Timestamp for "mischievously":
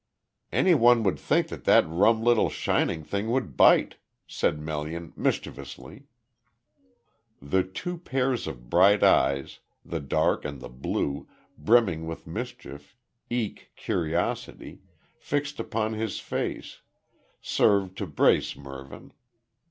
5.15-6.07